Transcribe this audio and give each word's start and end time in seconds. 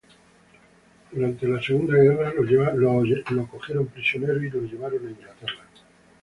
Durante 1.11 1.47
la 1.47 1.61
segunda, 1.61 1.93
fue 1.95 3.23
tomado 3.23 3.85
prisionero 3.85 4.41
y 4.43 4.49
llevado 4.49 4.97
a 4.97 5.11
Inglaterra. 5.11 5.67